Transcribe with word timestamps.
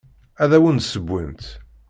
Ad 0.43 0.51
awent-d-ssewwent. 0.57 1.45